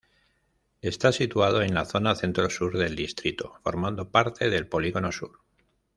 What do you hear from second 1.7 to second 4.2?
la zona centro-sur del distrito, formando